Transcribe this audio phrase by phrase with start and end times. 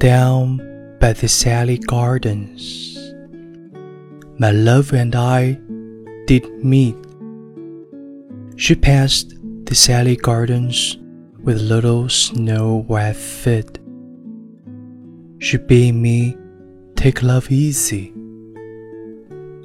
[0.00, 0.56] down
[0.98, 2.96] by the Sally Gardens.
[4.38, 5.60] My love and I
[6.26, 6.96] did meet.
[8.56, 9.34] She passed
[9.66, 10.96] the Sally Gardens
[11.42, 13.78] with little snow white feet.
[15.38, 16.34] She bade me
[16.96, 18.14] take love easy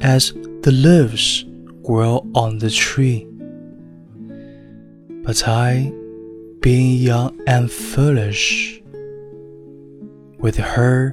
[0.00, 1.44] as the leaves
[1.82, 3.28] grow on the tree.
[5.24, 5.92] But I,
[6.60, 8.81] being young and foolish,
[10.42, 11.12] with her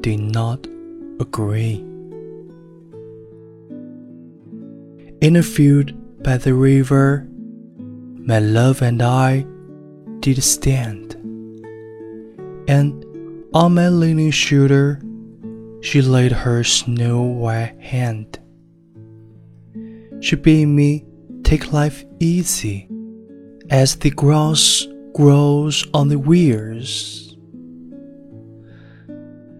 [0.00, 0.66] did not
[1.20, 1.84] agree.
[5.20, 5.92] In a field
[6.24, 7.28] by the river,
[7.78, 9.46] my love and I
[10.20, 11.14] did stand,
[12.66, 13.04] and
[13.52, 15.00] on my leaning shoulder
[15.82, 18.38] she laid her snow white hand.
[20.20, 21.04] She bade me
[21.42, 22.88] take life easy,
[23.68, 27.31] as the grass grows on the weirs.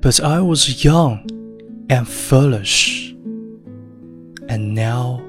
[0.01, 1.27] But I was young
[1.89, 3.13] and foolish,
[4.47, 5.21] and now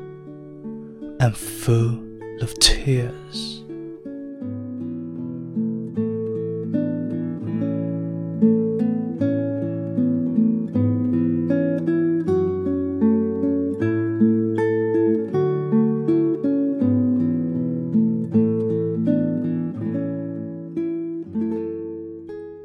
[1.21, 1.99] I'm full
[2.41, 3.57] of tears.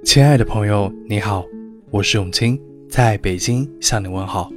[0.04, 1.44] 亲爱的朋友，你好，
[1.91, 4.51] 我是永清，在北京向你问好。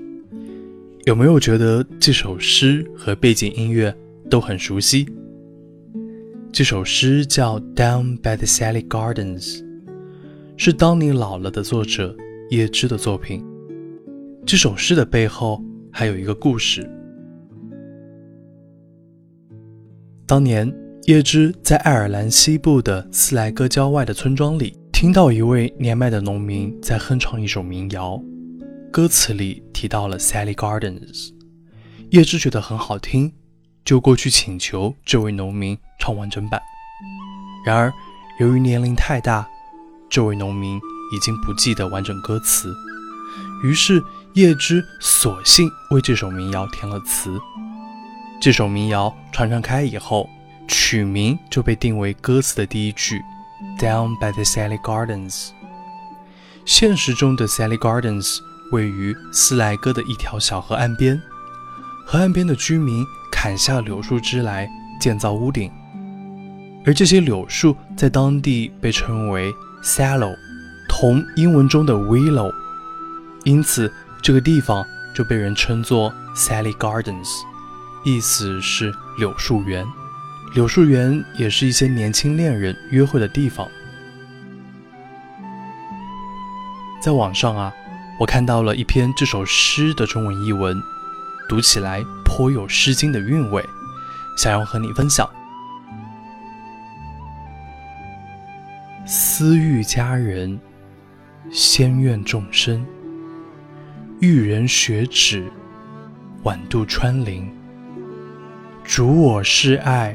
[1.06, 3.96] 有没有觉得这首诗和背景音乐
[4.30, 5.08] 都很熟悉？
[6.52, 9.60] 这首诗叫《Down by the Sally Gardens》，
[10.58, 12.14] 是《当你老了》的作者
[12.50, 13.42] 叶芝的作品。
[14.46, 16.86] 这首诗的背后还有一个故事。
[20.28, 20.70] 当年，
[21.04, 24.76] 叶芝在爱尔兰西部的斯莱戈郊外的村庄里。
[25.02, 28.22] 听到一位年迈的农民在哼唱一首民谣，
[28.92, 31.32] 歌词里提到了 Sally Gardens，
[32.12, 33.34] 叶芝觉得很好听，
[33.84, 36.62] 就过去请求这位农民唱完整版。
[37.66, 37.92] 然而，
[38.40, 39.50] 由于年龄太大，
[40.08, 40.78] 这位农民
[41.12, 42.72] 已经不记得完整歌词，
[43.64, 44.00] 于是
[44.36, 47.42] 叶芝索性为这首民谣填了词。
[48.40, 50.30] 这首民谣传唱开以后，
[50.68, 53.20] 曲名就被定为歌词的第一句。
[53.80, 55.50] Down by the Sally Gardens。
[56.66, 58.40] 现实中的 Sally Gardens
[58.72, 61.22] 位于斯莱戈的一条小河岸边，
[62.06, 65.72] 河岸边的居民砍下柳树枝来建造屋顶，
[66.86, 69.52] 而这些柳树在当地被称为
[69.84, 70.36] Sallow，
[70.88, 72.54] 同英文中的 Willow，
[73.44, 73.92] 因此
[74.22, 74.86] 这个地方
[75.16, 77.30] 就被人称作 Sally Gardens，
[78.06, 79.86] 意思是柳树园。
[80.54, 83.66] 柳树园也是一些年轻恋人约会的地方。
[87.02, 87.74] 在网上啊，
[88.20, 90.78] 我看到了一篇这首诗的中文译文，
[91.48, 93.64] 读起来颇有《诗经》的韵味，
[94.38, 95.28] 想要和你分享。
[99.06, 100.60] 思欲佳人，
[101.50, 102.86] 先愿众生。
[104.20, 105.50] 遇人学止，
[106.44, 107.50] 晚渡穿林。
[108.84, 110.14] 主我是爱。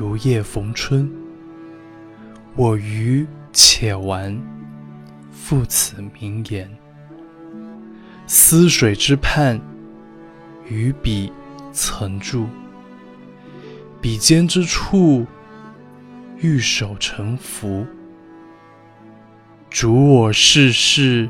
[0.00, 1.12] 如夜逢春，
[2.56, 4.34] 我愚且玩，
[5.30, 6.66] 复此名言。
[8.26, 9.60] 思水之畔，
[10.66, 11.30] 于彼
[11.70, 12.46] 曾住。
[14.00, 15.26] 彼间之处，
[16.38, 17.86] 玉手成福。
[19.68, 21.28] 主我世事，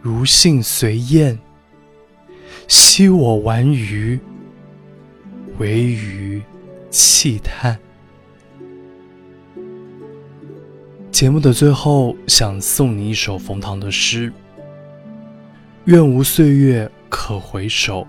[0.00, 1.38] 如信随燕。
[2.66, 4.18] 昔我玩鱼，
[5.58, 6.40] 惟余。
[6.94, 7.76] 气叹。
[11.10, 14.32] 节目的最后，想送你一首冯唐的诗：
[15.86, 18.06] 愿无岁月可回首，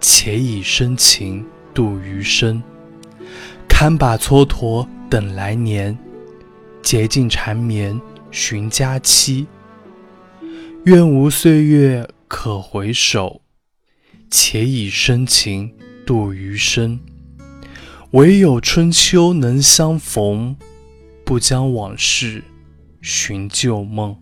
[0.00, 2.60] 且以深情度余生。
[3.68, 5.96] 堪把蹉跎等来年，
[6.82, 7.98] 竭尽缠绵
[8.32, 9.46] 寻佳期。
[10.84, 13.40] 愿无岁月可回首，
[14.32, 15.72] 且以深情
[16.04, 16.98] 度余生。
[18.12, 20.56] 唯有春秋能相逢，
[21.24, 22.42] 不将往事
[23.00, 24.16] 寻旧梦。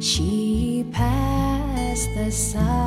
[0.00, 2.81] she be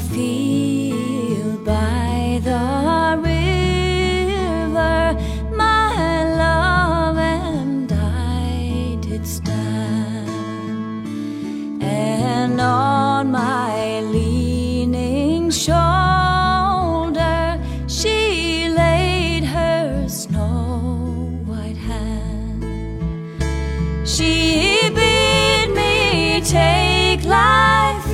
[0.00, 5.16] field by the river,
[5.56, 10.28] my love and I did stand,
[11.82, 15.76] and on my leaning shoulder
[17.88, 20.80] she laid her snow
[21.46, 22.64] white hand.
[24.06, 28.07] She bid me take life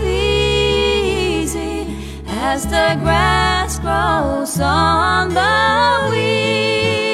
[2.46, 7.13] as the grass grows on the weed.